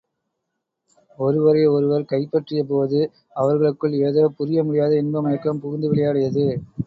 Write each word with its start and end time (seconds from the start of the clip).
ஒருவரை 1.17 1.65
ஒருவர் 1.67 2.07
கைப்பற்றியபோது 2.11 2.99
அவர்களுக்குள் 3.35 3.95
ஏதோ 4.01 4.23
புரிய 4.37 4.63
முடியாத 4.63 4.95
இன்ப 4.97 5.21
மயக்கம் 5.21 5.61
புகுந்து 5.61 5.89
விளையாடியது. 5.89 6.47